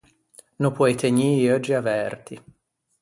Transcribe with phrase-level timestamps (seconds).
[0.61, 2.35] No poei tegnî i euggi averti.